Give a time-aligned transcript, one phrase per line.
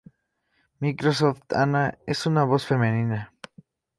[0.81, 3.31] Microsoft Anna es una voz femenina.